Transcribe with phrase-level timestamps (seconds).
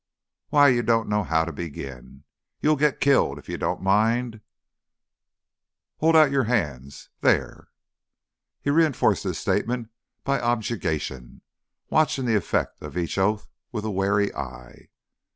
[0.49, 2.23] Why you done know 'ow to begin.
[2.59, 4.41] You'll get killed if you don't mind.
[6.01, 7.67] 'Ouldin' your 'ands There!"
[8.59, 9.91] He reinforced his statement
[10.23, 11.41] by objurgation,
[11.91, 14.89] watching the effect of each oath with a wary eye.